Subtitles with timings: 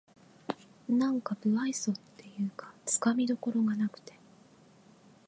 [0.89, 4.13] なんか無愛想っていうかつかみどころがなくて